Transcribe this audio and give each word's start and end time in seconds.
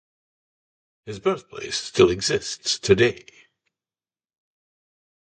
His 1.05 1.19
birthplace 1.19 1.77
still 1.77 2.09
exists 2.09 2.79
today. 2.79 3.23